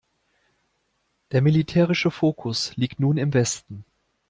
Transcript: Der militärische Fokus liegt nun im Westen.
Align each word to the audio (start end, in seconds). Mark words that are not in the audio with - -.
Der 1.31 1.43
militärische 1.43 2.09
Fokus 2.09 2.75
liegt 2.75 2.99
nun 2.99 3.17
im 3.17 3.35
Westen. 3.35 3.85